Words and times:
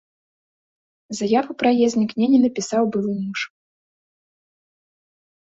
Заяву 1.17 1.51
пра 1.59 1.73
яе 1.77 1.87
знікненне 1.97 2.39
напісаў 2.47 2.83
былы 2.97 3.13
муж. 3.19 3.45